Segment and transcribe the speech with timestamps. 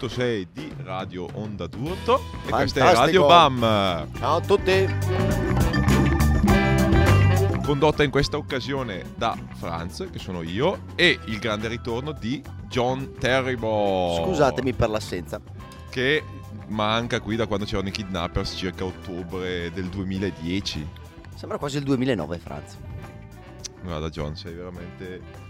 [0.00, 2.94] 99.6 di Radio Onda d'Urto e questa è.
[2.94, 3.60] Radio BAM,
[4.16, 4.88] Ciao a tutti.
[7.62, 13.12] condotta in questa occasione da Franz, che sono io, e il grande ritorno di John
[13.18, 14.24] Terrible.
[14.24, 15.38] Scusatemi per l'assenza.
[15.90, 16.24] Che
[16.68, 20.88] manca qui da quando c'erano i kidnappers, circa ottobre del 2010.
[21.34, 22.76] Sembra quasi il 2009, Franz.
[23.82, 25.48] Guarda John, sei veramente...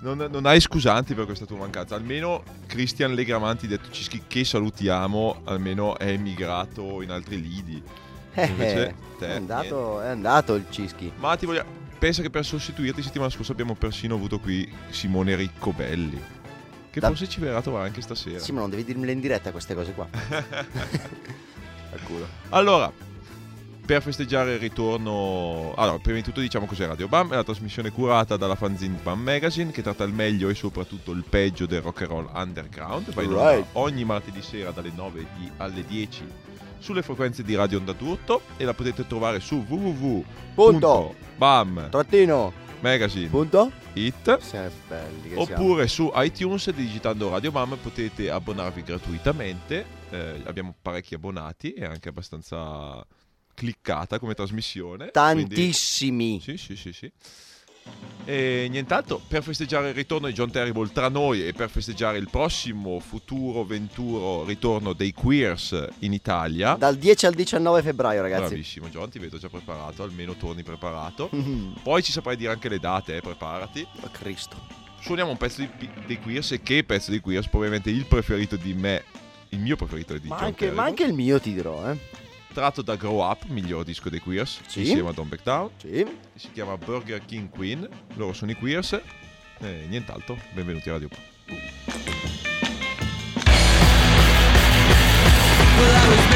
[0.00, 1.94] Non, non hai scusanti per questa tua mancanza.
[1.94, 7.82] Almeno Christian Legramanti, detto Cischi, che salutiamo, almeno è emigrato in altri lidi.
[8.34, 11.12] Invece Eh, te, è, andato, è andato il Cischi.
[11.16, 11.78] Ma ti voglio...
[11.98, 16.22] Pensa che per sostituirti settimana scusa abbiamo persino avuto qui Simone Riccobelli.
[16.90, 18.38] Che Da- forse ci verrà a trovare anche stasera.
[18.38, 20.08] Sì, ma non devi dirmele in diretta queste cose qua.
[22.50, 22.90] Allora,
[23.90, 25.74] per festeggiare il ritorno...
[25.76, 29.20] Allora, prima di tutto diciamo cos'è Radio BAM, è la trasmissione curata dalla fanzine BAM
[29.20, 33.12] Magazine che tratta il meglio e soprattutto il peggio del rock and roll underground.
[33.12, 33.66] Va in Right.
[33.72, 36.24] ogni martedì sera dalle 9 di- alle 10
[36.78, 39.64] sulle frequenze di Radio Onda d'Urto e la potete trovare su
[40.54, 42.52] www.bam Trattino.
[42.78, 43.72] Magazine Punto.
[43.94, 44.70] It Siamo.
[45.34, 49.84] Oppure su iTunes digitando Radio Bam potete abbonarvi gratuitamente.
[50.10, 53.04] Eh, abbiamo parecchi abbonati e anche abbastanza
[53.60, 55.10] cliccata come trasmissione.
[55.10, 56.40] Tantissimi.
[56.42, 57.12] Quindi- sì, sì, sì, sì.
[58.24, 62.28] E nient'altro, per festeggiare il ritorno di John Terrible tra noi e per festeggiare il
[62.30, 66.74] prossimo futuro venturo ritorno dei Queers in Italia.
[66.74, 68.48] Dal 10 al 19 febbraio, ragazzi.
[68.48, 71.28] Bravissimo John, ti vedo già preparato, almeno torni preparato.
[71.82, 73.86] Poi ci saprai dire anche le date, eh, preparati.
[74.02, 74.56] Oh, Cristo.
[75.02, 78.72] suoniamo un pezzo di, dei Queers e che pezzo dei Queers probabilmente il preferito di
[78.72, 79.04] me
[79.50, 81.98] il mio preferito di Ma John anche, ma anche il mio ti dirò, eh.
[82.52, 84.80] Tratto da Grow Up miglior disco dei Queers Sì.
[84.80, 86.06] insieme a Don't Back Down Sì.
[86.34, 89.00] si chiama Burger King Queen loro sono i Queers
[89.60, 91.18] e nient'altro benvenuti a Radio Pop.
[95.78, 96.30] Well,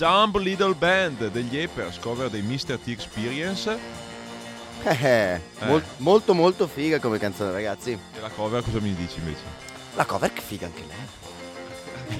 [0.00, 2.78] Dumb Little Band degli Apers, cover dei Mr.
[2.78, 3.78] T Experience.
[4.82, 7.90] Eh, eh, mol- molto molto figa come canzone, ragazzi.
[7.90, 9.42] E la cover cosa mi dici invece?
[9.96, 12.18] La cover che figa anche lei.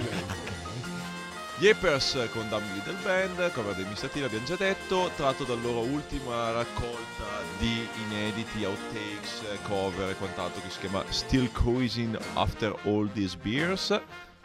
[1.57, 4.11] Gli Apers con Dumb Little Band, cover dei Mr.
[4.11, 7.25] T l'abbiamo già detto, tratto dalla loro ultima raccolta
[7.59, 13.99] di inediti, outtakes, cover e quant'altro che si chiama Still Cruising After All These Beers.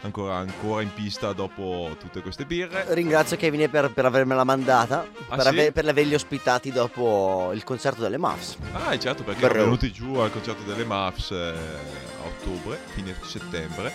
[0.05, 2.85] Ancora, ancora in pista dopo tutte queste birre.
[2.89, 5.47] Ringrazio Kevin per, per avermela mandata, Ah, per, sì?
[5.47, 8.55] ave- per averli ospitati dopo il concerto delle Muffs.
[8.73, 9.53] Ah, certo, perché Bravo.
[9.55, 13.91] erano venuti giù al concerto delle Muffs eh, a ottobre, fine settembre.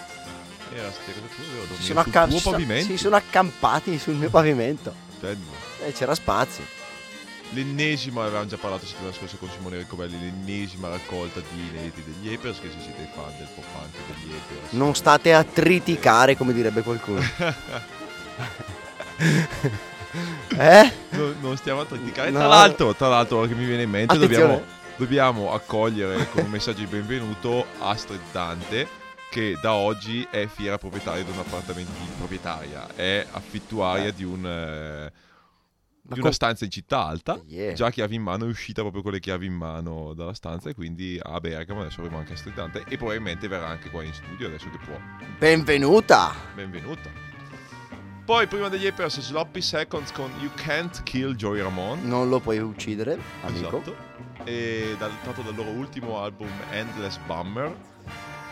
[0.72, 2.86] Era dormire sono, sul accam- tuo si sono- pavimento.
[2.86, 5.46] si sono accampati sul mio pavimento Bello.
[5.84, 6.64] e c'era spazio.
[7.52, 12.60] L'ennesima, avevamo già parlato settimana scorsa con Simone Riccovelli, l'ennesima raccolta di inediti degli Apers,
[12.60, 14.72] che se siete fan del pop punk degli Apers.
[14.72, 17.20] Non state a triticare, come direbbe qualcuno.
[20.56, 20.92] eh?
[21.10, 22.30] No- non stiamo a criticare.
[22.30, 22.38] No.
[22.38, 24.62] Tra l'altro, tra l'altro, che mi viene in mente, dobbiamo,
[24.96, 28.86] dobbiamo accogliere con un messaggio di benvenuto Astrid Dante,
[29.28, 34.14] che da oggi è fiera proprietaria di un appartamento proprietaria, è affittuaria Eh.
[34.14, 34.46] di un.
[34.46, 35.12] eh,
[36.10, 37.72] Ma di una stanza in città alta, Yeah.
[37.72, 40.74] già chiavi in mano, è uscita proprio con le chiavi in mano dalla stanza e
[40.74, 44.68] quindi a Bergamo adesso avremo anche Dante e probabilmente verrà anche qua in studio adesso
[44.70, 44.98] che può.
[45.38, 46.34] Benvenuta!
[46.54, 47.10] Benvenuta.
[48.24, 52.02] Poi prima degli Apers Sloppy Seconds con You Can't Kill Joey Ramone.
[52.02, 53.80] Non lo puoi uccidere, amico.
[53.80, 53.96] Esatto.
[54.44, 57.72] E dal, tratto dal loro ultimo album Endless Bummer.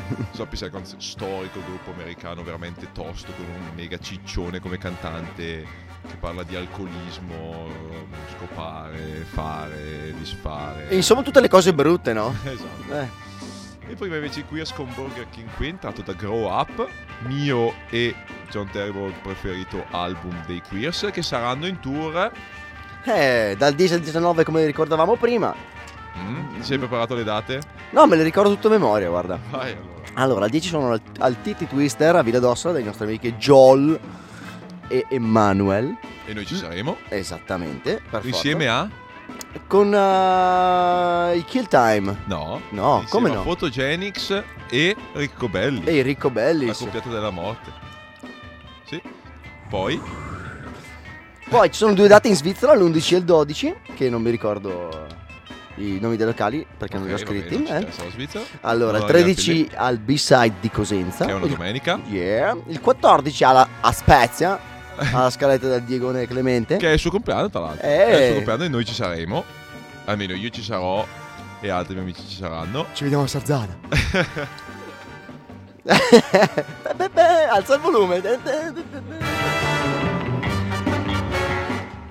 [0.33, 6.43] Sloppy Seconds, storico gruppo americano veramente tosto, con un mega ciccione come cantante che parla
[6.43, 7.69] di alcolismo,
[8.37, 10.88] scopare, fare, disfare.
[10.88, 12.35] E insomma tutte le cose brutte, no?
[12.45, 13.00] Esatto.
[13.00, 13.26] Eh.
[13.90, 16.87] E prima invece Queers con Burger King Queen, tratto da Grow Up,
[17.26, 18.14] mio e
[18.50, 22.31] John Terrible preferito album dei Queers, che saranno in tour.
[23.05, 25.55] Eh, dal 10 al 19 come ricordavamo prima.
[26.26, 27.60] Mm, ti sei preparato le date?
[27.90, 29.38] No, me le ricordo tutto a memoria, guarda.
[29.50, 29.96] Vai allora.
[30.14, 33.98] Allora, al 10 sono al, al Titi Twister a Villa d'Ossola dei nostri amici Joel
[34.88, 35.96] e Emanuel.
[36.26, 36.96] E noi ci saremo.
[37.08, 38.02] Esattamente.
[38.08, 38.80] per Insieme forza.
[38.80, 39.06] a?
[39.66, 42.22] Con eh, i Kill Time.
[42.25, 42.60] No.
[42.70, 43.42] No, come no?
[43.42, 45.84] Photogenics e Ricco Belli.
[45.84, 46.78] E Ricco La Bellis.
[46.78, 47.70] coppiata della morte.
[48.84, 49.00] Sì.
[49.68, 50.00] Poi?
[51.48, 55.06] Poi ci sono due date in Svizzera, l'11 e il 12, che non mi ricordo
[55.78, 57.64] i nomi dei locali perché non li ho bene, scritti.
[57.64, 58.40] ci eh.
[58.62, 61.25] Allora, il Allora, 13 al B-side di Cosenza.
[61.25, 62.00] Che è una il, domenica.
[62.08, 62.56] yeah.
[62.66, 64.58] il 14 alla, a Spezia,
[65.12, 66.76] alla scaletta del Diegone Clemente.
[66.76, 67.87] Che è il suo compleanno, tra l'altro.
[67.87, 68.06] Eh.
[68.06, 69.44] È il suo compleanno e noi ci saremo.
[70.04, 71.06] Almeno io ci sarò
[71.61, 72.87] e altri miei amici ci saranno.
[72.92, 73.76] Ci vediamo a Sarzana.
[77.50, 78.20] Alza il volume.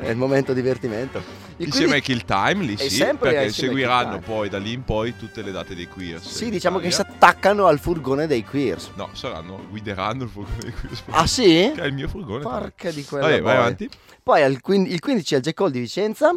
[0.07, 1.21] È il momento divertimento.
[1.57, 5.41] E Insieme ai Kill Time, lì sì, perché seguiranno poi da lì in poi tutte
[5.41, 6.25] le date dei Queers.
[6.25, 7.15] Sì, diciamo che si Italia.
[7.17, 8.91] attaccano al furgone dei queers.
[8.95, 11.03] No, saranno, guideranno il furgone dei Queers.
[11.09, 11.71] Ah sì?
[11.75, 12.41] Che è il mio furgone.
[12.41, 13.89] Porca di quella Vabbè, vai avanti.
[14.23, 16.31] Poi il 15 al Jack Hall di Vicenza,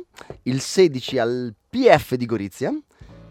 [0.45, 2.81] il 16 al PF di Gorizia, PF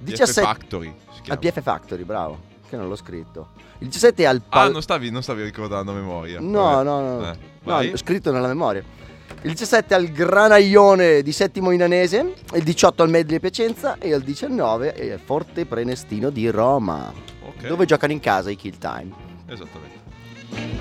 [0.03, 0.93] 17 Factory.
[1.22, 1.39] si al.
[1.39, 3.50] PF Factory, bravo, che non l'ho scritto.
[3.79, 6.39] Il 17 al Ah, Pal- non stavi, non stavi ricordando a memoria.
[6.39, 6.84] No, Vabbè.
[6.84, 7.31] no, no.
[7.81, 8.84] Eh, no, scritto nella memoria.
[9.44, 14.94] Il 17 al Granaione di Settimo Inanese, il 18 al Medley Piacenza e il 19
[15.14, 17.14] al Forte Prenestino di Roma,
[17.46, 19.12] Ok, dove giocano in casa i Kill Time.
[19.48, 20.79] Esattamente.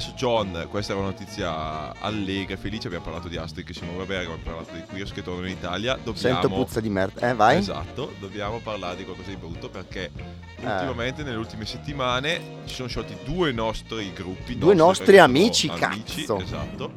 [0.00, 4.04] Adesso John, questa era una notizia allegra felice, abbiamo parlato di Astrid che si muove
[4.04, 6.16] a Bergamo, abbiamo parlato di Queers che tornano in Italia, dobbiamo...
[6.16, 7.28] Sento puzza di merda.
[7.28, 7.58] Eh, vai.
[7.58, 10.10] Esatto, dobbiamo parlare di qualcosa di brutto perché
[10.56, 14.56] ultimamente, nelle ultime settimane, ci sono sciolti due nostri gruppi.
[14.56, 16.38] Due nostri perché sono amici, amici, cazzo.
[16.40, 16.92] Esatto.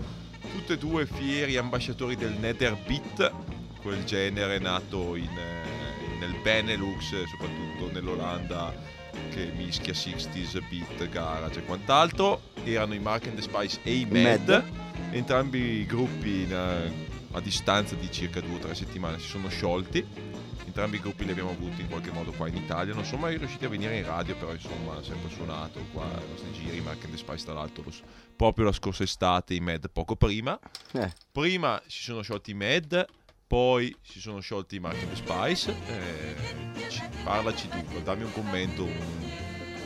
[0.49, 3.31] Tutte e due fieri ambasciatori del Nether Beat,
[3.81, 8.73] quel genere nato in, eh, nel Benelux, eh, soprattutto nell'Olanda,
[9.29, 12.41] che mischia 60s, beat, garage e quant'altro.
[12.63, 14.47] Erano i Mark and the Spice e i Mad.
[14.47, 14.63] Mad.
[15.11, 16.91] Entrambi i gruppi eh,
[17.31, 20.05] a distanza di circa due o tre settimane si sono sciolti.
[20.65, 22.93] Entrambi i gruppi li abbiamo avuti in qualche modo qua in Italia.
[22.93, 26.27] Non sono mai riusciti a venire in radio, però insomma hanno sempre suonato qua ai
[26.29, 26.81] nostri giri.
[26.81, 27.83] Mark and the Spice, tra l'altro,
[28.35, 30.59] proprio la scorsa estate, i Mad poco prima.
[30.93, 31.13] Eh.
[31.31, 33.05] Prima si sono sciolti i Mad,
[33.53, 35.75] poi si sono sciolti i Mark and the Spice.
[35.87, 36.33] Eh,
[36.89, 38.97] ci- parlaci tu, dammi un commento, un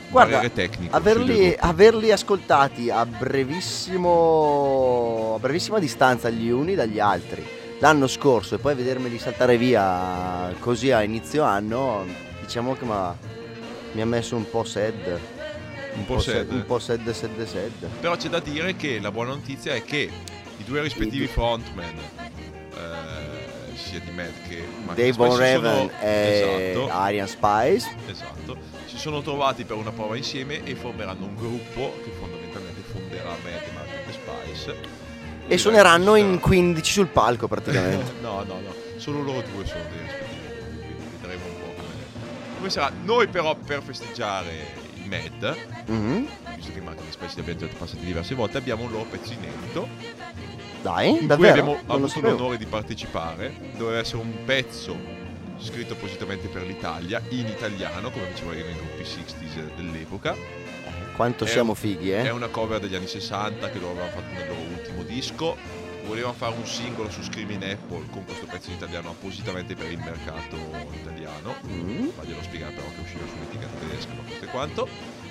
[0.08, 0.96] Guarda, tecnico.
[0.96, 4.06] Averli, averli ascoltati a brevissimo
[5.36, 7.46] a brevissima distanza gli uni dagli altri
[7.80, 12.06] l'anno scorso e poi vedermeli saltare via così a inizio anno
[12.40, 15.20] diciamo che mi ha messo un po' sad
[15.94, 16.50] un po' sad.
[16.50, 17.86] Un po' sad, sad, sad.
[18.00, 20.10] Però c'è da dire che la buona notizia è che
[20.56, 21.98] i due rispettivi frontman,
[22.78, 23.17] eh,
[23.88, 27.88] sia di Matt che Dave sono- e esatto, Arian Spice.
[28.06, 33.30] esatto, si sono trovati per una prova insieme e formeranno un gruppo che fondamentalmente fonderà
[33.42, 34.76] Matt, Mark e Spice.
[35.50, 38.12] E suoneranno in Sarà- 15 sul palco praticamente.
[38.20, 41.94] No, no, no, solo loro due sono dei rispettivi quindi vedremo un po' come,
[42.58, 42.92] come sarà.
[43.02, 44.52] Noi però per festeggiare
[45.02, 46.28] i Mad, Mhm.
[46.56, 49.32] visto che Mark e Spice li abbiamo già passati diverse volte, abbiamo un loro pezzo
[49.32, 49.88] inedito
[50.82, 51.50] Dai, davvero?
[51.52, 53.54] abbiamo Non avuto l'onore di partecipare.
[53.76, 54.96] Doveva essere un pezzo
[55.58, 60.36] scritto appositamente per l'Italia, in italiano, come facevano i gruppi 60s dell'epoca.
[61.16, 62.30] Quanto È siamo un- fighi, È eh?
[62.30, 65.56] una cover degli anni 60 che loro avevano fatto nel loro ultimo disco.
[66.06, 69.98] Volevano fare un singolo su Screaming Apple con questo pezzo in italiano appositamente per il
[69.98, 70.56] mercato
[70.94, 71.56] italiano.
[71.66, 72.08] Mm.
[72.16, 74.88] Faglielo spiegare però che usciva su un'etichetta tedesca, ma questo è quanto.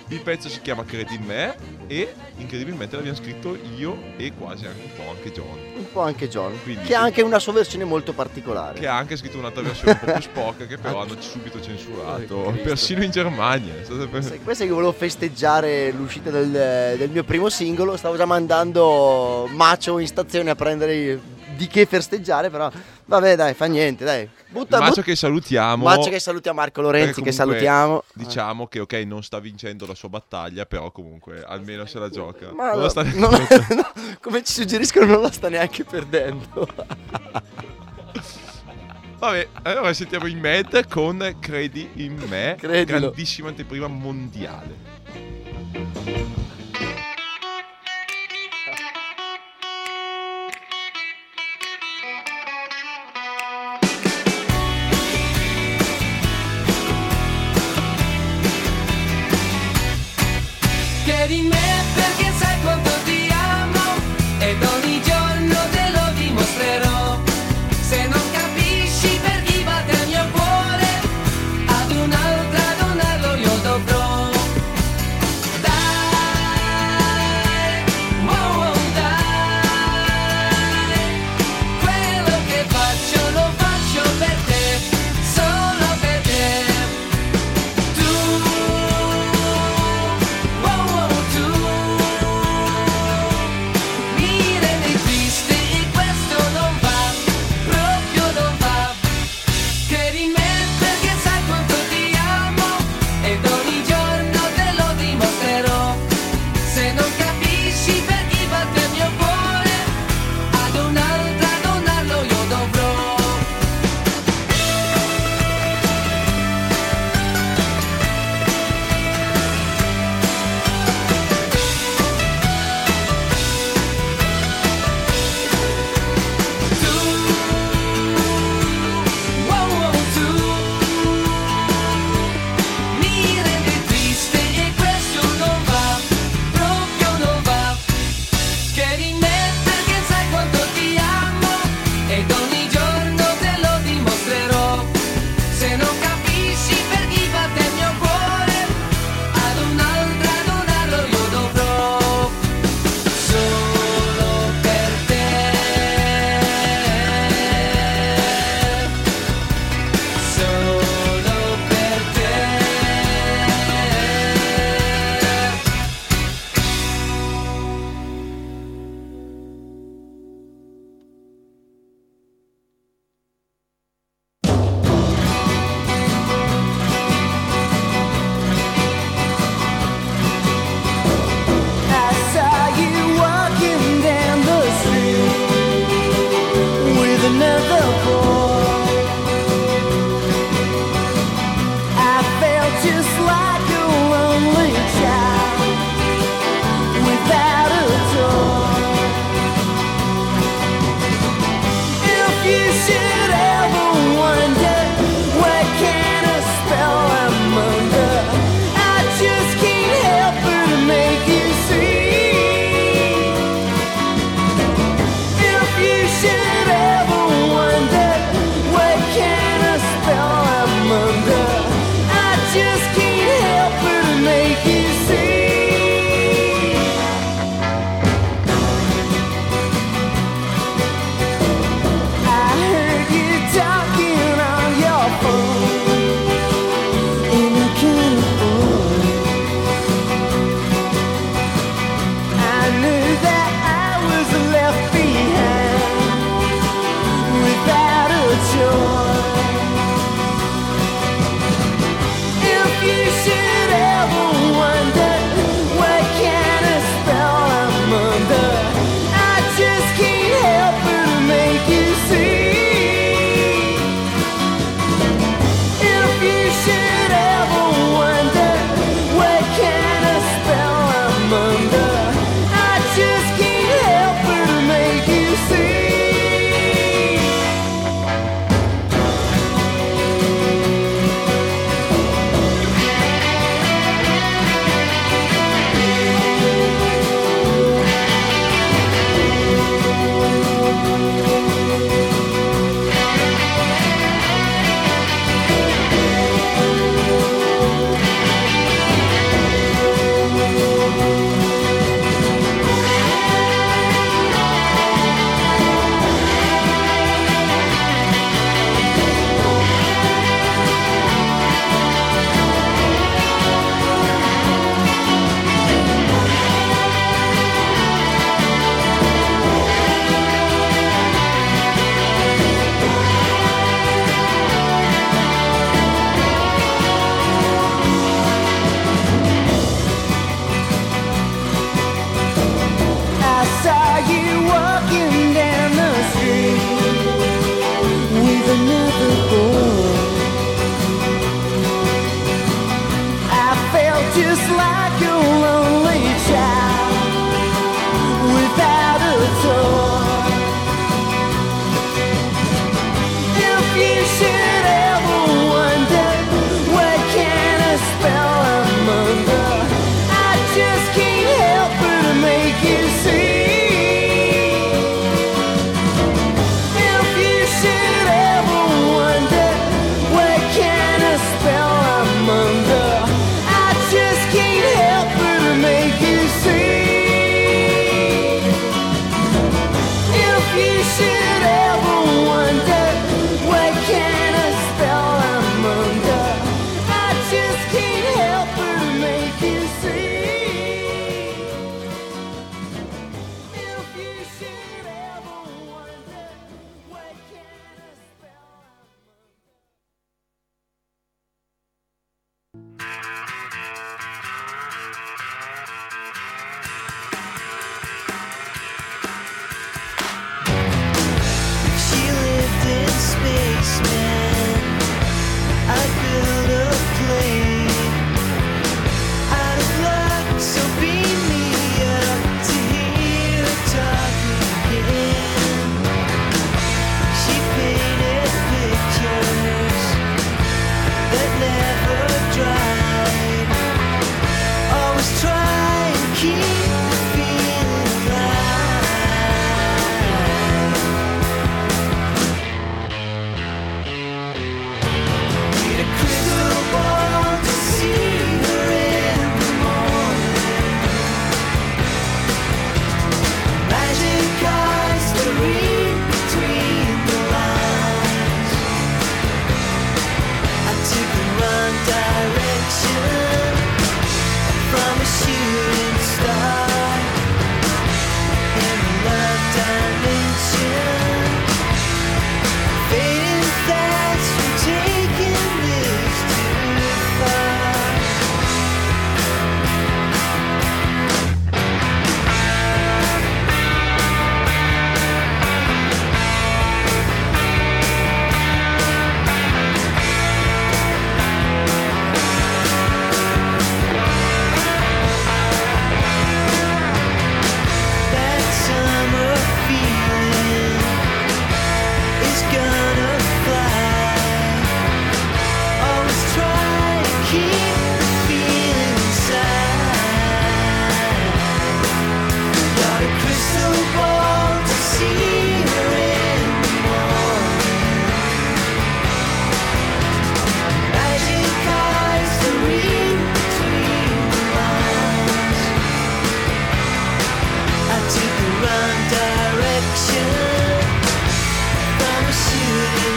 [0.10, 1.56] Il pezzo si chiama Credi in me
[1.88, 5.60] e incredibilmente l'abbiamo scritto io e quasi anche un po' anche John.
[5.76, 6.58] Un po' anche John.
[6.64, 8.80] Quindi che ha anche una sua versione molto particolare.
[8.80, 12.36] Che ha anche scritto un'altra versione un po' più sporca che però hanno subito censurato.
[12.36, 12.52] Oh.
[12.52, 13.74] Persino in Germania.
[13.74, 17.98] Per- Sai, questo è che volevo festeggiare l'uscita del, del mio primo singolo.
[17.98, 21.20] Stavo già mandando Macio in stazione a prendere
[21.58, 22.72] di che festeggiare, però
[23.06, 24.30] vabbè, dai, fa niente, dai.
[24.50, 25.84] Butta, Macio butta- che salutiamo.
[25.84, 28.04] Macio che salutiamo, Marco Lorenzi Perché che comunque salutiamo.
[28.14, 32.52] Diciamo che ok, non sta vincendo la sua battaglia, però comunque almeno se la gioca.
[32.54, 33.32] Ma Non la sta non-
[33.76, 36.68] no, come ci suggeriscono non la sta neanche perdendo.
[39.20, 43.00] Vabbè, allora sentiamo in Mad con Credi in me, Credilo.
[43.00, 44.76] grandissima anteprima mondiale.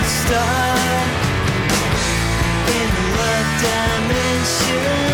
[0.04, 1.10] stuck
[2.78, 5.09] in the dimension.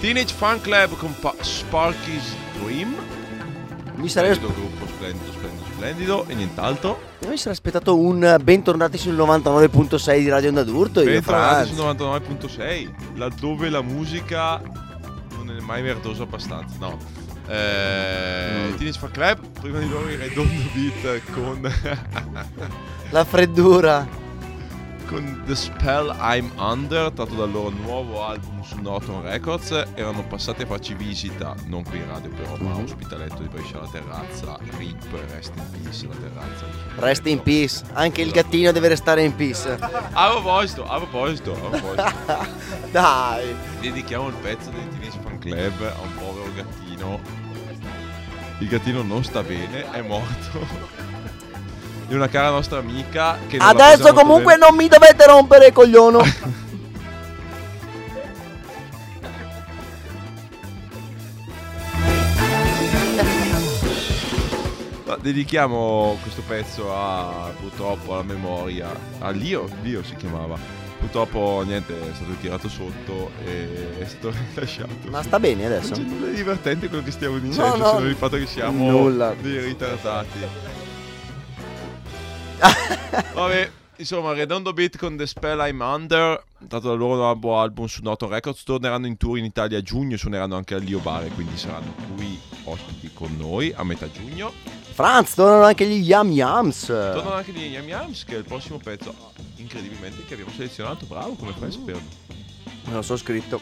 [0.00, 2.94] Teenage Fan Club con pa- Sparky's Dream.
[3.96, 7.00] Mi sarei splendido gruppo, splendido, splendido, splendido e nient'altro.
[7.18, 11.02] Io mi sarei aspettato un bentornati sul 99.6 di Radio Onda d'Urto.
[11.02, 14.58] Bentornati sul 99.6, laddove la musica
[15.36, 16.76] non è mai merdosa abbastanza.
[16.78, 16.96] No.
[17.46, 18.76] Eh, mm.
[18.76, 21.70] Teenage Fan Club, prima di loro i Redondo Beat con...
[23.10, 24.27] la freddura
[25.08, 29.70] con The Spell I'm Under, tratto dal loro nuovo album su Norton Records.
[29.94, 33.78] Erano passati a farci visita, non qui in radio però, ma a ospitaletto di Brescia
[33.78, 34.58] alla terrazza.
[34.76, 36.66] RIP, Rest in Peace, la terrazza.
[36.96, 37.82] Rest in peace.
[37.94, 39.78] Anche il gattino deve restare in peace.
[39.80, 42.14] A proposito, a proposito, a proposito.
[42.92, 43.54] Dai.
[43.80, 47.20] Dedichiamo il pezzo del Teenage Fan Club a un povero gattino.
[48.58, 51.16] Il gattino non sta bene, è morto.
[52.08, 54.66] Di una cara nostra amica che non Adesso comunque bene.
[54.66, 56.22] non mi dovete rompere il cogliono.
[65.20, 70.56] Dedichiamo questo pezzo a purtroppo alla memoria a Lio, Lio si chiamava.
[70.98, 75.08] Purtroppo niente, è stato tirato sotto e è stato rilasciato.
[75.10, 75.92] Ma sta bene Non adesso?
[75.94, 78.90] c'è nulla di divertente quello che stiamo dicendo, no, se non il fatto che siamo
[78.90, 79.34] nulla.
[79.40, 80.38] dei ritardati.
[83.34, 88.02] Vabbè, insomma, Redondo Beat con The Spell I'm Under, tratto dal loro nuovo album su
[88.02, 91.56] Norton Records, torneranno in tour in Italia a giugno, suoneranno anche al Lio Bare, quindi
[91.56, 94.52] saranno qui ospiti con noi a metà giugno.
[94.92, 96.86] Franz, tornano anche gli Yam Yams.
[96.86, 99.14] Tornano anche gli Yam Yams, che è il prossimo pezzo,
[99.56, 101.06] incredibilmente, che abbiamo selezionato.
[101.06, 102.02] Bravo, come fai a saperlo?
[102.86, 103.60] Me lo so scritto.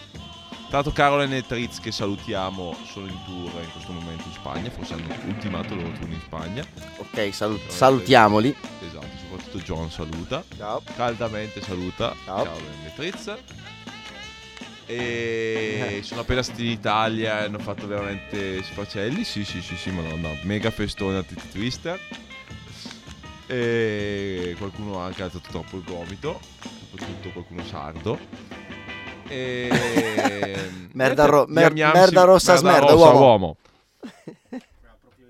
[0.69, 4.69] Tra l'altro Caroline e Tritz che salutiamo sono in tour in questo momento in Spagna,
[4.69, 6.65] forse hanno ultimato il loro tour in Spagna.
[6.97, 8.55] Ok, salu- salutiamoli.
[8.85, 10.43] Esatto, soprattutto John saluta.
[10.57, 10.83] Ciao.
[10.97, 12.43] Caldamente saluta Ciao.
[12.43, 13.37] Caroline e Tritz.
[14.87, 19.23] E sono appena stati in Italia e hanno fatto veramente sfacelli.
[19.23, 20.31] Sì, sì, sì, sì, madonna.
[20.43, 21.99] Mega festone a Titi Twister.
[23.47, 26.41] E qualcuno ha anche alzato troppo il gomito,
[26.91, 28.19] soprattutto qualcuno sardo.
[29.29, 30.71] E...
[30.93, 33.57] Merda ro- mer- merda rossa smerda, rossa, uomo.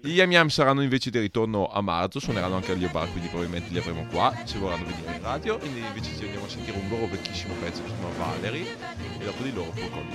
[0.00, 3.72] Gli Yam Yam saranno invece di ritorno a marzo, suoneranno anche agli bar, quindi probabilmente
[3.72, 5.58] li avremo qua, se vorranno venire in radio.
[5.58, 8.76] E invece ci andiamo a sentire un loro vecchissimo pezzo che si chiama Valerie
[9.18, 10.06] e dopo di loro Paul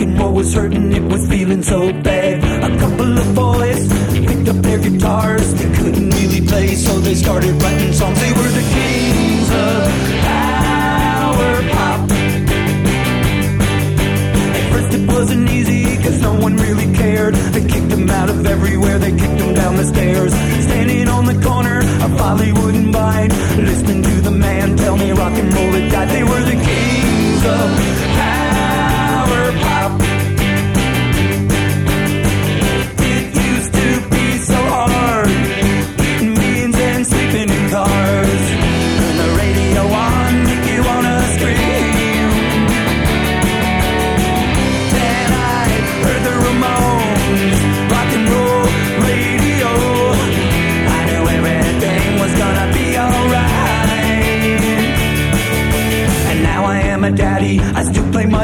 [0.00, 2.38] and roll was hurting, it was feeling so bad.
[2.64, 3.88] A couple of boys
[4.26, 8.18] picked up their guitars, they couldn't really play, so they started writing songs.
[8.20, 9.88] They were the kings of
[10.24, 12.10] power pop.
[14.58, 17.34] At first it wasn't easy, cause no one really cared.
[17.34, 20.32] They kicked them out of everywhere, they kicked them down the stairs.
[20.64, 23.30] Standing on the corner of Hollywood and Vine,
[23.64, 26.08] listening to the man tell me rock and roll had died.
[26.08, 28.09] They were the kings of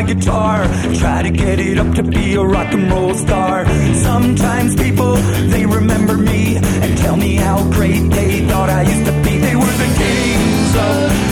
[0.07, 0.65] guitar,
[0.95, 3.67] try to get it up to be a rock and roll star.
[3.95, 5.15] Sometimes people,
[5.53, 9.39] they remember me and tell me how great they thought I used to be.
[9.39, 11.26] They were the kings of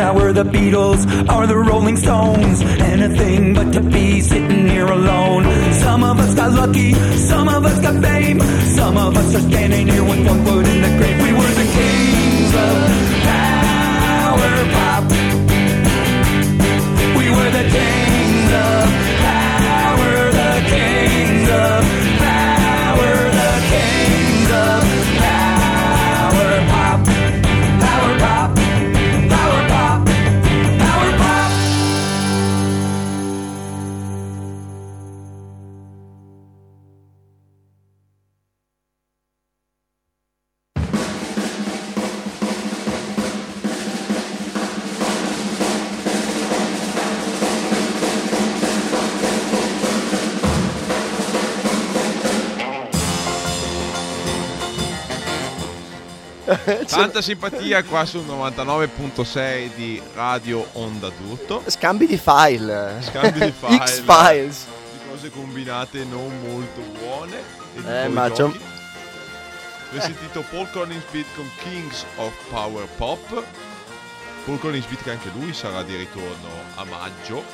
[0.00, 2.62] Were the Beatles or the Rolling Stones.
[2.62, 5.44] Anything but to be sitting here alone.
[5.74, 8.40] Some of us got lucky, some of us got fame.
[8.40, 11.22] Some of us are standing here with one foot in the grave.
[11.22, 13.39] We were the kings of
[56.96, 61.62] Tanta simpatia qua sul 99.6 di Radio Onda Tutto.
[61.66, 62.96] Scambi di file.
[63.00, 63.78] Scambi di file.
[63.84, 64.66] X-Files.
[64.92, 67.36] Di cose combinate non molto buone.
[67.76, 68.58] E di Eh, ma c'è un-.
[69.96, 73.42] Ho sentito Paul Collins Beat con Kings of Power Pop.
[74.44, 77.44] Paul Collins Beat che anche lui sarà di ritorno a maggio.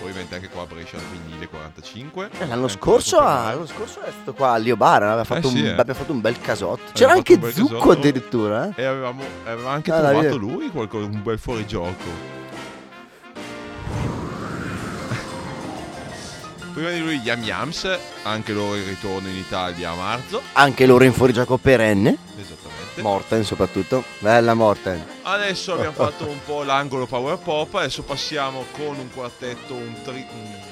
[0.00, 2.30] Ovviamente anche qua a Brescia al vinile 45.
[2.40, 5.66] Eh, L'anno scorso, l'anno scorso è stato qua a Lio Bar, aveva fatto, sì, un,
[5.66, 5.70] eh.
[5.70, 6.90] abbiamo fatto un bel casotto.
[6.92, 7.90] C'era fatto anche Zucco casotto.
[7.92, 8.82] addirittura, eh?
[8.82, 10.36] E avevamo, aveva anche Ah, trovato Davide.
[10.36, 12.30] lui qualcosa, un bel fuorigioco.
[16.74, 20.40] Prima di lui Yam Yams, anche loro in ritorno in Italia a marzo.
[20.54, 22.16] Anche loro in fuorigioco perenne.
[22.38, 22.61] Esattamente.
[23.00, 24.04] Morten soprattutto.
[24.18, 25.04] Bella Morten.
[25.22, 30.26] Adesso abbiamo fatto un po' l'angolo power pop, adesso passiamo con un quartetto, un, tri-
[30.32, 30.70] un-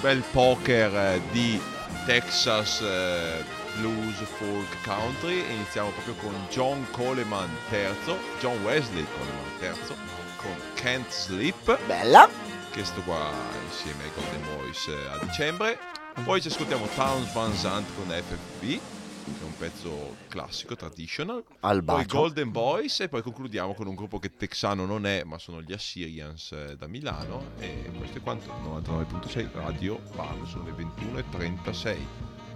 [0.00, 1.60] bel poker eh, di
[2.06, 3.42] Texas eh,
[3.78, 9.96] blues, folk, country e iniziamo proprio con John Coleman III, John Wesley Coleman III
[10.36, 12.28] con Can't Sleep, Bella.
[12.70, 13.30] che sto qua
[13.70, 15.78] insieme ai Golden Boys a dicembre.
[16.22, 18.78] Poi ci ascoltiamo Towns Van Zandt con FFB,
[19.24, 21.42] è un pezzo classico, traditional.
[21.60, 22.18] Al Poi bacio.
[22.18, 25.72] Golden Boys e poi concludiamo con un gruppo che texano non è, ma sono gli
[25.72, 31.96] Assyrians eh, da Milano e questo è quanto 99.6 Radio Bar sono le 21.36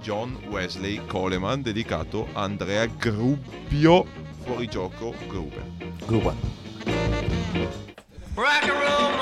[0.01, 4.05] John Wesley Coleman dedicato a Andrea Grubbio
[4.43, 5.65] fuorigioco Gruber
[6.07, 6.35] Gruppo.
[8.35, 9.18] Rock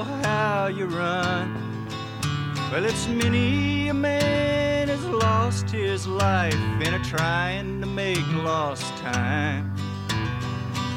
[0.00, 1.86] how you run.
[2.70, 8.96] Well, it's many a man has lost his life in a trying to make lost
[8.96, 9.70] time.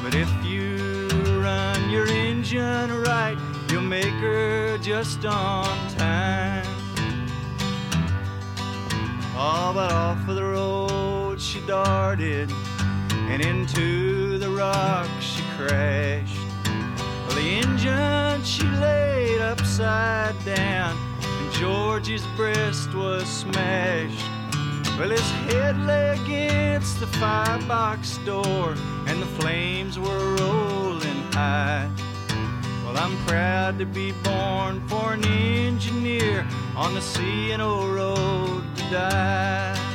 [0.02, 1.08] But if you
[1.42, 3.36] run your engine right,
[3.70, 6.64] you'll make her just on time.
[9.38, 12.50] Oh, but off of the road she darted,
[13.30, 16.38] and into the rock she crashed.
[16.64, 24.24] Well, the engine she laid upside down, and George's breast was smashed.
[24.96, 28.74] Well, his head lay against the firebox door,
[29.08, 31.90] and the flames were rolling high.
[32.84, 38.62] Well, I'm proud to be born for an engineer on the C and O road
[38.76, 39.85] to die.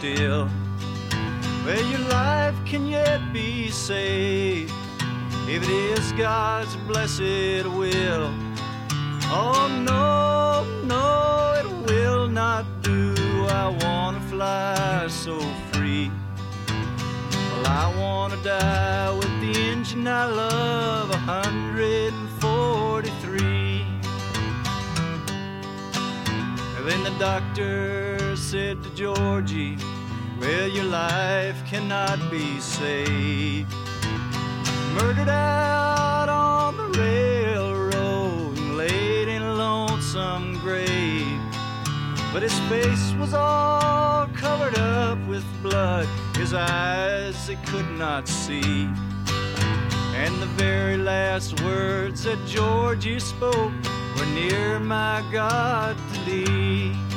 [0.00, 0.48] Still.
[1.64, 4.72] where your life can yet be saved
[5.46, 8.32] if it is God's blessed will.
[9.28, 13.14] Oh no, no, it will not do.
[13.50, 15.38] I wanna fly so
[15.70, 16.10] free.
[17.50, 23.84] Well, I wanna die with the engine I love, 143.
[26.76, 29.76] And then the doctor said to Georgie,
[30.40, 33.72] Well, your life cannot be saved.
[34.94, 41.40] Murdered out on the railroad and laid in a lonesome grave.
[42.32, 48.88] But his face was all covered up with blood, his eyes they could not see.
[50.16, 53.72] And the very last words that Georgie spoke
[54.16, 57.09] were near my God to thee.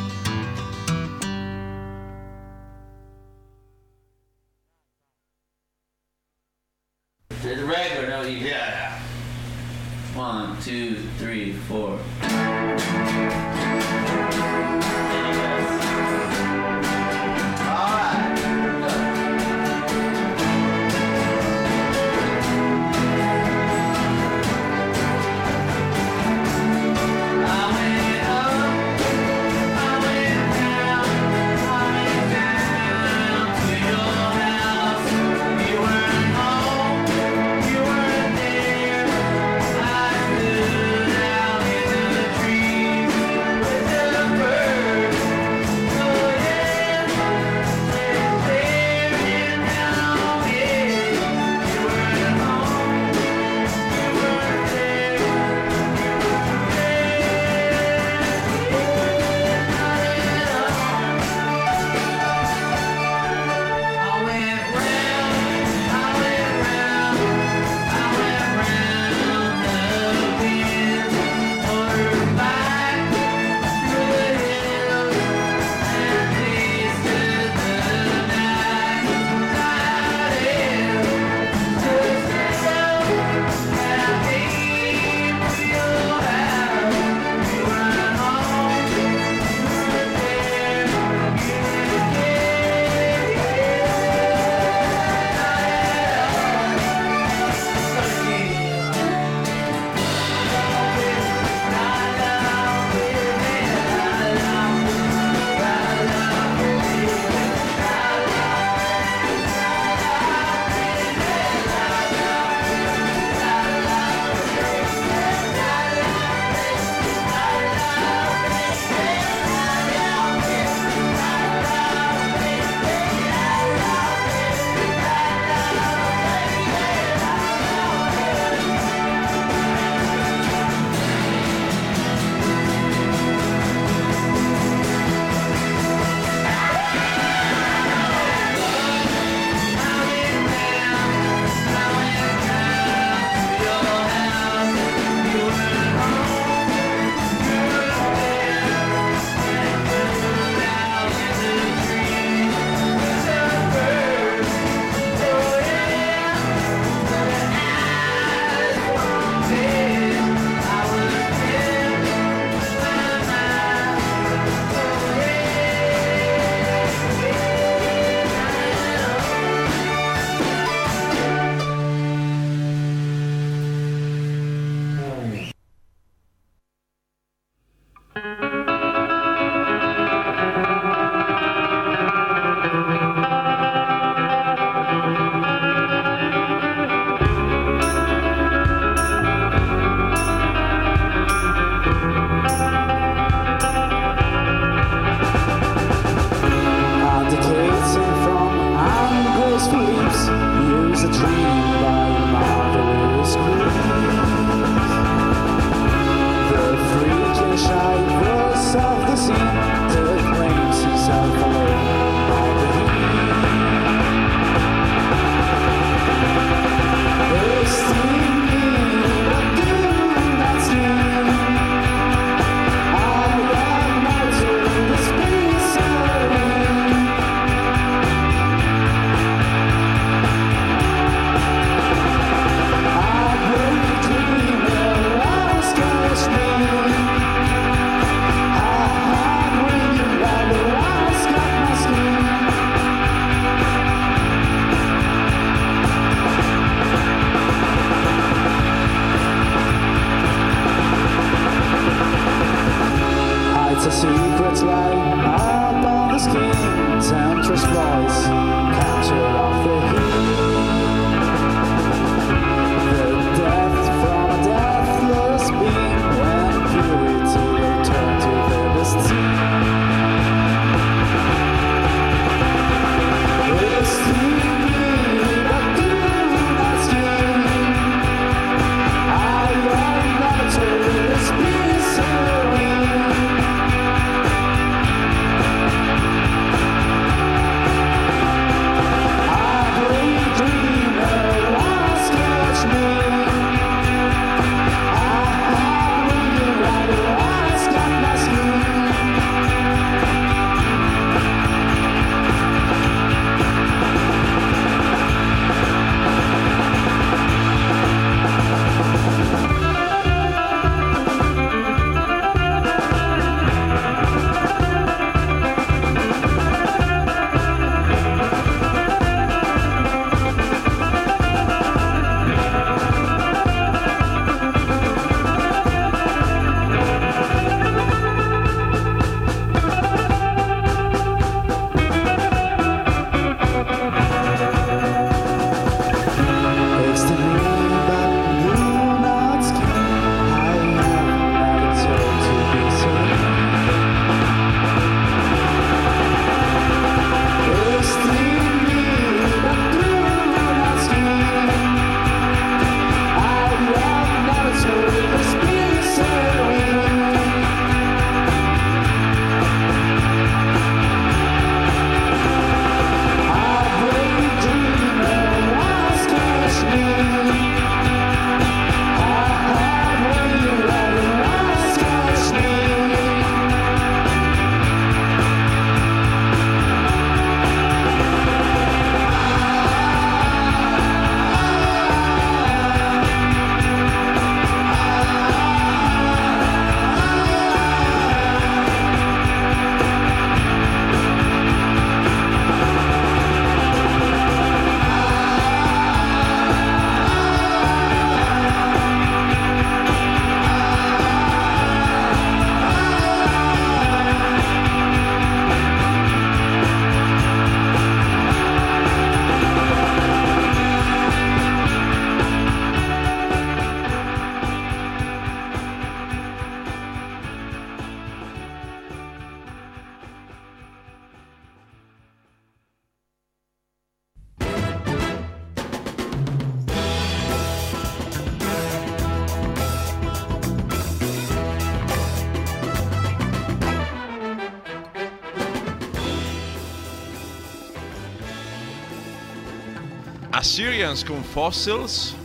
[440.54, 442.16] Assyrians con Fossils,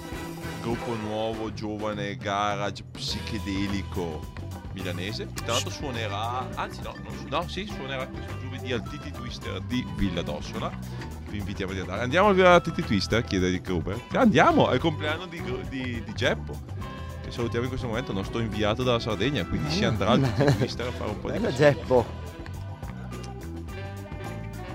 [0.60, 4.20] gruppo nuovo, giovane, garage, psichedelico
[4.74, 5.32] milanese.
[5.32, 9.82] Tra l'altro suonerà, anzi no, non no, sì, suonerà questo giovedì al Titi Twister di
[9.96, 10.70] Villa d'Ossola.
[11.30, 12.02] Vi invitiamo ad andare.
[12.02, 13.98] Andiamo al Titi Twister, chiede di Gruber.
[14.12, 16.52] Andiamo, è il compleanno di, di, di Geppo.
[17.24, 20.92] Che salutiamo in questo momento, nostro inviato dalla Sardegna, quindi si andrà al Twister a
[20.92, 21.56] fare un po' di Bello.
[21.56, 22.04] Geppo.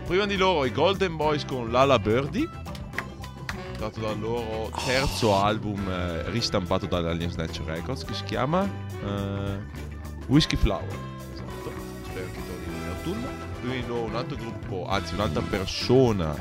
[0.07, 2.49] Prima di loro i Golden Boys con Lala Birdie,
[3.83, 9.57] dato dal loro terzo album eh, ristampato dall'Alien Snatch Records, che si chiama eh,
[10.27, 10.87] Whiskey Flower.
[11.33, 11.71] Esatto,
[12.05, 13.27] spero che torni in autunno.
[13.59, 16.33] Prima di loro un altro gruppo, anzi un'altra persona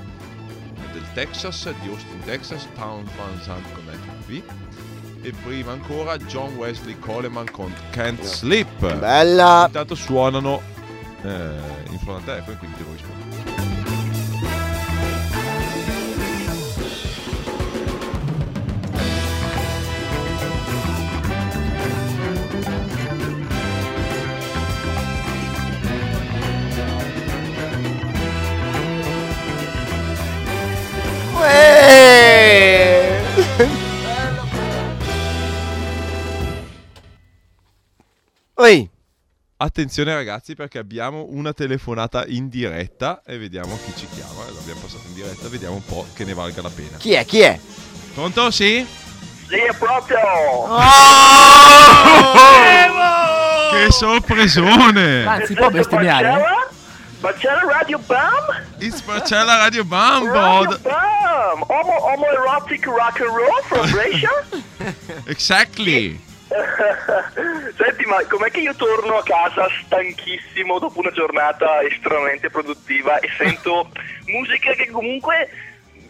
[0.93, 4.43] del Texas, di Austin, Texas, Town Van Sant con FP.
[5.25, 8.99] E prima ancora John Wesley Coleman con Can't Sleep.
[8.99, 9.65] Bella.
[9.67, 10.61] Intanto suonano
[11.23, 13.32] eh, in fronte al telefono, quindi devo rispondere.
[39.63, 44.45] Attenzione ragazzi perché abbiamo una telefonata in diretta e vediamo chi ci chiama.
[44.53, 46.97] L'abbiamo passata in diretta, vediamo un po' che ne valga la pena.
[46.99, 47.25] Chi è?
[47.25, 47.59] Chi è?
[48.15, 48.51] Pronto?
[48.51, 48.87] Sì?
[49.49, 50.19] Sì, è proprio.
[53.71, 55.25] Che sorpresone!
[55.27, 56.43] Ah, si può bestemmiare?
[57.21, 57.61] Marcella?
[57.63, 58.65] Radio Bam?
[58.79, 60.33] It's Marcella Radio Bambo!
[60.33, 61.63] Radio Bam!
[61.69, 64.29] Homo, homoerotic rock and roll from Brescia?
[65.27, 66.31] Exactly!
[67.77, 73.29] Senti, ma com'è che io torno a casa stanchissimo dopo una giornata estremamente produttiva e
[73.37, 73.91] sento
[74.27, 75.49] musica che comunque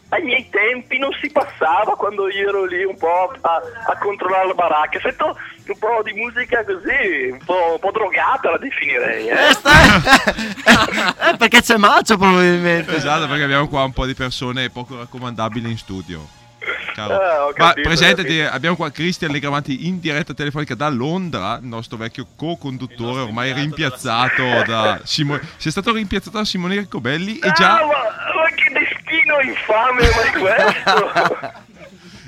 [0.08, 4.48] ai miei tempi non si passava quando io ero lì un po' a, a controllare
[4.48, 5.00] la baracca.
[5.00, 5.34] Sento
[5.66, 9.28] un po' di musica così, un po', un po' drogata la definirei.
[9.28, 9.36] Eh?
[11.30, 12.94] Eh, perché c'è Macio probabilmente.
[12.94, 16.41] Esatto, perché abbiamo qua un po' di persone poco raccomandabili in studio.
[16.94, 17.14] Caro.
[17.20, 21.96] Ah, ho Ma presentati, abbiamo qua Cristian Legramanti in diretta telefonica da Londra, il nostro
[21.96, 25.40] vecchio co-conduttore ormai rimpiazzato da Simone.
[25.56, 30.02] Si è stato rimpiazzato da Simone Riccobelli e Ah, già, ma, ma che destino infame
[30.02, 31.60] ma di questo!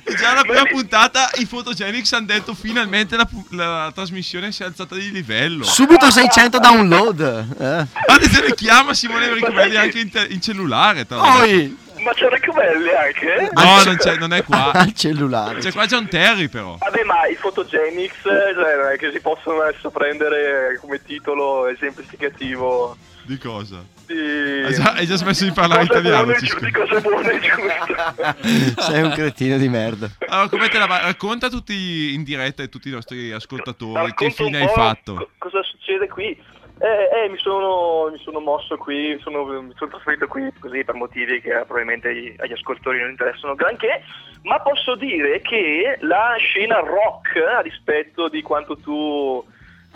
[0.06, 4.62] e già la prima puntata i Photogenics hanno detto finalmente la, pu- la trasmissione si
[4.62, 5.64] è alzata di livello.
[5.64, 7.20] Subito 600 download.
[7.58, 7.86] Eh.
[8.12, 11.06] Attenzione, chiama Simone Riccobelli anche in, te- in cellulare.
[11.06, 11.82] tra l'altro.
[12.04, 13.48] Ma c'è Recubelli anche?
[13.52, 14.72] No, non, c'è, non è qua.
[14.76, 15.58] al cellulare.
[15.60, 16.76] C'è qua John Terry però.
[16.78, 22.96] Vabbè, ma i photogenics cioè, non è che si possono adesso prendere come titolo esemplificativo
[23.22, 23.82] Di cosa?
[24.06, 24.62] di...
[24.64, 28.74] Hai già, hai già smesso di parlare cose italiano, buone, di cose buone e giuste.
[28.82, 30.10] Sei un cretino di merda.
[30.28, 31.00] Allora, come te la va?
[31.00, 35.14] Racconta tutti in diretta e tutti i nostri ascoltatori che Racconta un fine hai fatto.
[35.14, 36.38] co- cosa succede qui?
[36.80, 40.84] Eh, eh, mi, sono, mi sono mosso qui, mi sono, mi sono trasferito qui così
[40.84, 44.02] per motivi che probabilmente agli, agli ascoltatori non interessano granché,
[44.42, 49.42] ma posso dire che la scena rock, a rispetto di quanto tu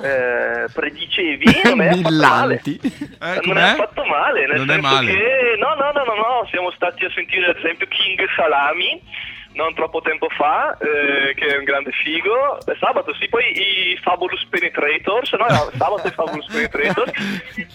[0.00, 2.62] eh, predicevi, non è affatto male.
[2.64, 5.12] Eh, Non è affatto male, nel Non è senso male.
[5.12, 9.02] che no, no, no, no, no, siamo stati a sentire ad esempio King Salami
[9.52, 12.58] non troppo tempo fa, eh, che è un grande figo.
[12.78, 17.12] Sabato sì, poi i Fabulous Penetrators, no, no, sabato i Fabulous Penetrators,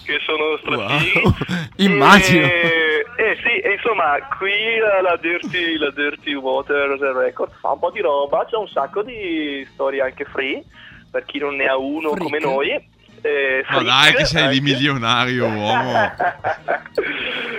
[0.05, 1.21] che sono strafighi.
[1.23, 1.33] Wow.
[1.77, 2.45] Immagino.
[2.45, 7.79] E, eh sì, e insomma, qui la, la Dirty, la Dirty Water Record fa un
[7.79, 10.63] po' di roba, c'è un sacco di storie anche free,
[11.11, 12.23] per chi non ne ha uno Freak.
[12.23, 12.91] come noi.
[13.25, 14.59] Eh, Ma dai che sei anche.
[14.61, 15.91] milionario uomo.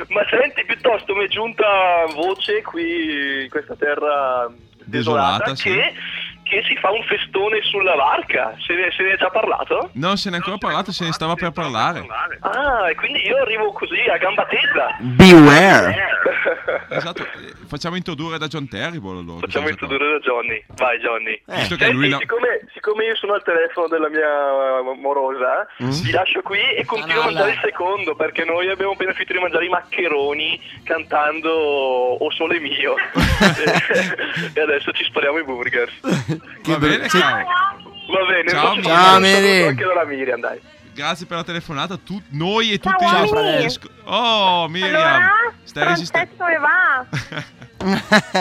[0.09, 1.65] Ma senti, piuttosto mi è giunta
[2.15, 4.47] voce qui in questa terra
[4.85, 5.73] desolata, Desolata, sì.
[6.45, 8.55] Che, si fa un festone sulla barca.
[8.65, 9.91] Se ne, se ne è già parlato?
[9.95, 12.07] Non se ne è ancora parlato, se ne stava per parlare.
[12.41, 14.97] Ah, e quindi io arrivo così a gamba tesa.
[15.01, 16.13] Beware.
[16.89, 19.41] Esatto, eh, facciamo introdurre da John Terrible allora.
[19.41, 20.63] Facciamo introdurre da Johnny.
[20.75, 21.41] Vai Johnny.
[21.45, 22.19] che Senti, lui la...
[22.19, 27.23] siccome, siccome io sono al telefono della mia eh, morosa, vi lascio qui e continuo
[27.23, 32.31] a mangiare il secondo perché noi abbiamo appena finito di mangiare i maccheroni cantando O
[32.31, 32.95] Sole Mio.
[34.55, 35.93] e adesso ci spariamo i burgers.
[36.65, 37.37] Va bene, ciao.
[38.07, 39.63] Va bene, Ciao, Ciao, un saluto Miri.
[39.67, 40.61] anche dalla Miriam, dai.
[40.95, 43.63] Grazie per la telefonata, tu, noi e tutti Ciao, i fratello.
[43.65, 43.91] nostri...
[44.05, 44.95] Oh, Miriam.
[44.95, 45.31] Allora,
[45.65, 46.35] Stai resistendo.
[46.39, 47.07] come va?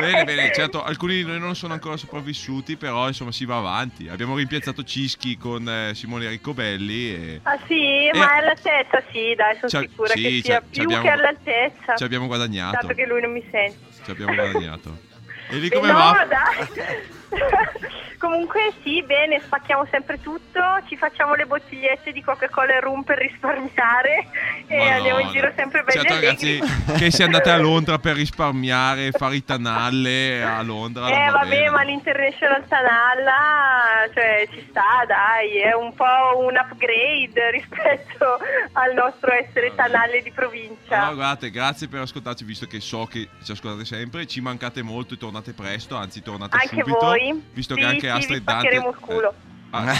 [0.00, 4.08] Bene, bene, certo, alcuni di noi non sono ancora sopravvissuti, però insomma si va avanti.
[4.08, 9.56] Abbiamo rimpiazzato Cischi con eh, Simone Riccobelli e Ah sì, ma è all'altezza, sì, dai,
[9.60, 11.94] sono Ci- sicura sì, che sia più abbiamo- che all'altezza.
[11.96, 12.78] ci abbiamo guadagnato.
[12.82, 13.78] Dato che lui non mi sente.
[14.04, 14.98] Ci abbiamo guadagnato.
[15.50, 16.26] E lì come no, va?
[16.28, 17.16] dai.
[18.18, 23.16] Comunque sì, bene, spacchiamo sempre tutto, ci facciamo le bottigliette di Coca-Cola e rum per
[23.16, 24.26] risparmiare
[24.66, 24.94] e Madonna.
[24.96, 26.58] andiamo in giro sempre belli Certo, allegri.
[26.58, 31.06] ragazzi, che siete andate a Londra per risparmiare, fare i tanalle a Londra.
[31.08, 31.70] Eh va vabbè, bene.
[31.70, 38.36] ma l'International Tanalla, cioè ci sta, dai, è un po' un upgrade rispetto
[38.72, 41.04] al nostro essere Tanalle di provincia.
[41.06, 45.14] No, guardate, grazie per ascoltarci, visto che so che ci ascoltate sempre, ci mancate molto
[45.14, 46.98] e tornate presto, anzi tornate Anche subito.
[46.98, 47.42] voi?
[47.52, 48.74] Visto Sì, che anche sì, Astrid Dante...
[48.74, 49.34] il culo.
[49.70, 49.94] Ah,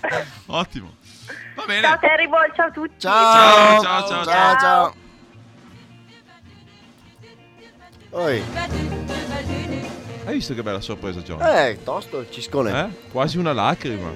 [0.46, 0.94] Ottimo.
[1.54, 1.82] Va bene.
[1.82, 2.92] Ciao Terrible, ciao a tutti.
[2.98, 3.80] Ciao.
[3.82, 4.58] Ciao, ciao, ciao.
[4.58, 4.94] ciao.
[8.10, 8.42] Oi.
[10.24, 11.40] Hai visto che bella sorpresa, John?
[11.42, 12.80] Eh, tosto il ciscone.
[12.84, 13.10] Eh?
[13.10, 14.10] Quasi una lacrima.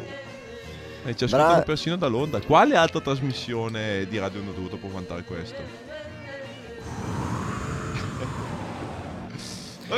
[1.04, 2.40] E ci ascoltano Bra- persino da Londra.
[2.40, 5.62] Quale altra trasmissione di Radio 1 dovuto può vantare questo?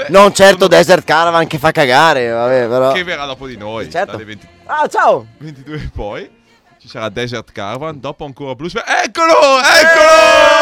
[0.09, 2.93] Non certo Desert Caravan che fa cagare, vabbè, però.
[2.93, 3.91] Che verrà dopo di noi.
[3.91, 4.13] Certo.
[4.13, 5.27] Dalle 20 Ah, ciao.
[5.39, 6.31] 22 e poi
[6.79, 8.75] ci sarà Desert Caravan, dopo ancora Blues.
[8.75, 9.33] Eccolo!
[9.61, 10.57] Eccolo!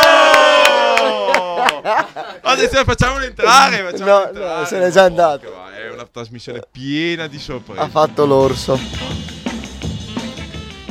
[2.43, 3.77] Attenzione, facciamolo entrare.
[3.91, 4.59] facciamolo No, entrare.
[4.61, 5.47] no, se n'è già andato.
[5.75, 7.81] È una trasmissione piena di sorprese.
[7.81, 8.79] Ha fatto l'orso.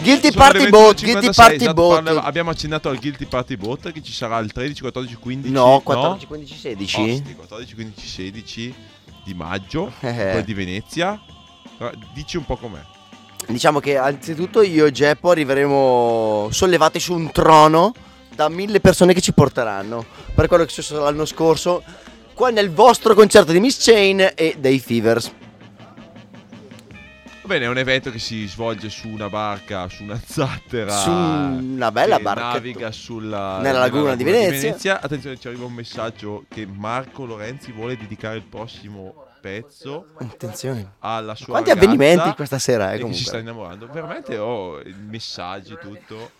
[0.05, 2.03] Guilty Sono Party 21.56, Guilty Party esatto, Boat.
[2.03, 5.51] parla- abbiamo accennato al Guilty Party Boat che ci sarà il 13, 14, 15.
[5.51, 7.01] No, 14, 15, 16.
[7.01, 8.73] Osti, 14, 15, 16
[9.23, 10.41] di maggio, Eh.
[10.45, 11.19] di Venezia.
[12.13, 12.79] Dici un po' com'è.
[13.47, 17.93] Diciamo che anzitutto io e Geppo arriveremo sollevati su un trono
[18.33, 20.05] da mille persone che ci porteranno.
[20.33, 21.83] Per quello che è successo l'anno scorso,
[22.33, 25.31] qua nel vostro concerto di Miss Chain e dei Fevers.
[27.45, 30.91] Va bene, è un evento che si svolge su una barca, su una zattera.
[30.97, 32.53] Su una bella che barca.
[32.53, 34.99] naviga sulla, Nella laguna di Venezia.
[34.99, 40.93] Attenzione, ci arriva un messaggio che Marco Lorenzi vuole dedicare il prossimo pezzo Attenzione.
[41.01, 43.19] alla sua Quanti ragazza avvenimenti questa sera, eh, che comunque.
[43.19, 43.87] si sta innamorando.
[43.93, 46.31] Veramente ho i messaggi, tutto.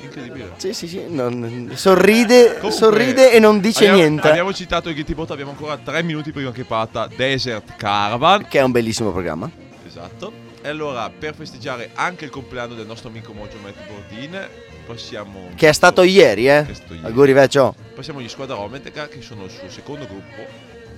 [0.00, 0.52] Incredibile.
[0.56, 1.04] Sì, sì, sì.
[1.06, 4.26] non- sorride, Comunque, sorride e non dice abbiamo- niente.
[4.30, 8.48] Abbiamo citato il Getty Bot, abbiamo ancora tre minuti prima che parta Desert Caravan.
[8.48, 9.50] Che è un bellissimo programma.
[9.86, 10.44] Esatto.
[10.66, 14.48] E allora, per festeggiare anche il compleanno del nostro amico Mojo Matt Bordin,
[14.84, 15.50] passiamo...
[15.54, 16.66] Che è stato ieri, eh.
[16.66, 17.06] È stato ieri.
[17.06, 17.72] Auguri, vecchio.
[17.94, 20.42] Passiamo agli Squadra Ometeca, che sono il suo secondo gruppo,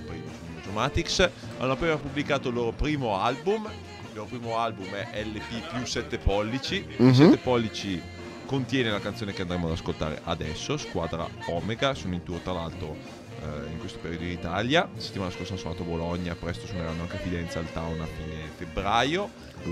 [0.07, 1.29] su Mojo Matix.
[1.59, 3.69] Hanno appena pubblicato il loro primo album.
[4.09, 6.83] Il loro primo album è LP più 7 pollici.
[6.97, 7.13] Mhm.
[7.13, 8.01] 7 pollici
[8.47, 11.93] contiene la canzone che andremo ad ascoltare adesso, Squadra Omega.
[11.93, 12.97] Sono in tour tra l'altro
[13.39, 14.89] eh, in questo periodo in Italia.
[14.91, 18.07] La settimana scorsa hanno suonato a Bologna, presto suoneranno anche a Fidenza al Town a
[18.07, 19.29] fine febbraio.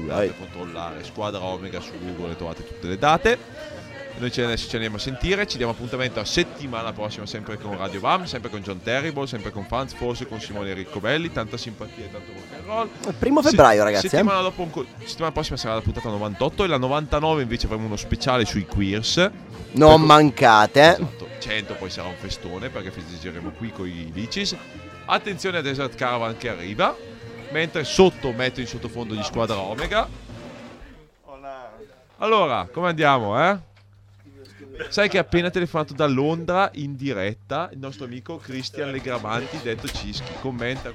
[0.10, 3.38] A controllare Squadra Omega su Google trovate tutte le date.
[4.20, 8.00] Noi adesso ci andiamo a sentire, ci diamo appuntamento a settimana prossima sempre con Radio
[8.00, 12.12] Vam, sempre con John Terrible, sempre con Fans, forse con Simone Riccobelli, tanta simpatia e
[12.12, 12.90] tanto rock and roll.
[13.08, 14.10] Il primo febbraio, ragazzi, eh.
[14.10, 17.86] Settimana, dopo un co- settimana prossima sarà la puntata 98 e la 99 invece avremo
[17.86, 19.30] uno speciale sui queers.
[19.74, 20.94] Non mancate.
[20.94, 24.56] Esatto, 100 poi sarà un festone perché festeggeremo qui con i licis.
[25.06, 26.96] Attenzione a Desert Caravan che arriva,
[27.52, 30.08] mentre sotto metto in sottofondo gli Squadra Omega.
[32.20, 33.58] Allora, come andiamo, eh?
[34.90, 39.88] Sai che ha appena telefonato da Londra in diretta il nostro amico Cristian Legramanti, detto
[39.88, 40.32] Cischi.
[40.40, 40.92] Commenta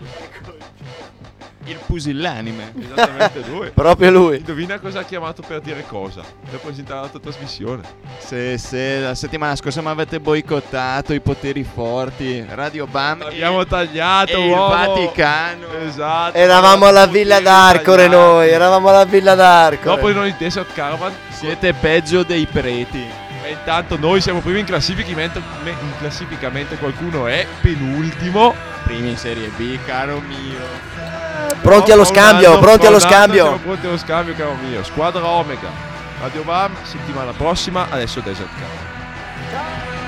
[1.65, 2.73] Il pusillanime.
[2.79, 3.71] Esattamente lui.
[3.75, 4.37] Proprio lui.
[4.39, 6.23] Indovina cosa ha chiamato per dire cosa.
[6.49, 7.83] Per presentare la tua trasmissione.
[8.19, 14.33] Se, se la settimana scorsa mi avete boicottato i poteri forti, Radio Bam Abbiamo tagliato,
[14.33, 14.55] e il.
[14.55, 15.67] Vaticano.
[15.85, 16.37] Esatto.
[16.37, 19.95] Eravamo alla Villa d'Arcore noi, eravamo alla Villa d'Arcore.
[19.97, 21.13] Dopo di noi Desert Caravan
[21.43, 23.32] Siete peggio dei preti.
[23.45, 28.55] E intanto noi siamo primi in classifica in classifica mentre qualcuno è penultimo.
[28.85, 30.61] Primi in Serie B, caro mio.
[31.61, 33.45] Pronti allo scambio, pronti allo scambio.
[33.45, 34.83] Siamo pronti allo scambio, caro mio.
[34.85, 35.71] Squadra Omega.
[36.21, 40.02] Radio Vam, settimana prossima, adesso Desert Caravan.